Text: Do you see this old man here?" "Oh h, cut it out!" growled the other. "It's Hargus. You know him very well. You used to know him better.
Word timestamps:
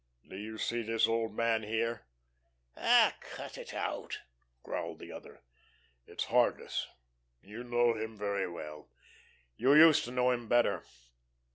Do 0.27 0.35
you 0.35 0.57
see 0.57 0.81
this 0.81 1.07
old 1.07 1.35
man 1.35 1.61
here?" 1.61 2.07
"Oh 2.75 3.09
h, 3.13 3.13
cut 3.21 3.55
it 3.55 3.71
out!" 3.71 4.17
growled 4.63 4.97
the 4.97 5.11
other. 5.11 5.41
"It's 6.07 6.23
Hargus. 6.25 6.87
You 7.43 7.63
know 7.63 7.93
him 7.93 8.17
very 8.17 8.49
well. 8.49 8.89
You 9.57 9.75
used 9.75 10.03
to 10.05 10.11
know 10.11 10.31
him 10.31 10.47
better. 10.47 10.81